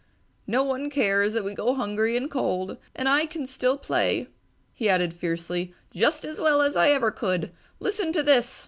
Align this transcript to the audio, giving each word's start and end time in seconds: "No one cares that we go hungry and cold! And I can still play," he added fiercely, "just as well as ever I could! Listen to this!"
"No 0.47 0.63
one 0.63 0.89
cares 0.89 1.33
that 1.33 1.43
we 1.43 1.53
go 1.53 1.75
hungry 1.75 2.17
and 2.17 2.27
cold! 2.27 2.77
And 2.95 3.07
I 3.07 3.27
can 3.27 3.45
still 3.45 3.77
play," 3.77 4.29
he 4.73 4.89
added 4.89 5.13
fiercely, 5.13 5.75
"just 5.93 6.25
as 6.25 6.41
well 6.41 6.63
as 6.63 6.75
ever 6.75 7.11
I 7.11 7.15
could! 7.15 7.51
Listen 7.79 8.11
to 8.13 8.23
this!" 8.23 8.59